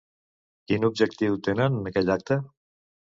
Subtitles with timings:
[0.69, 2.39] Quin objectiu tenen en aquell acte?